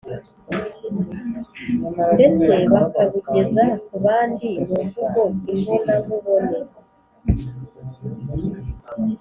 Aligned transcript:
ndetse 2.13 2.51
bakabugeza 2.73 3.63
ku 3.87 3.95
bandi 4.05 4.49
mu 4.67 4.79
mvugo 4.85 5.21
imbonankubone 5.53 6.59